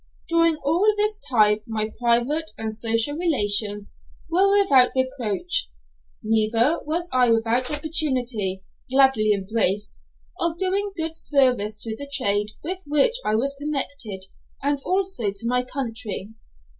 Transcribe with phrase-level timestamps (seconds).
[0.27, 3.95] During all this time my private and social relations
[4.31, 5.69] were without reproach;
[6.23, 10.01] neither was I without opportunity, gladly embraced,
[10.39, 14.25] of doing good service to the trade with which I was connected,
[14.63, 16.31] and also to my country.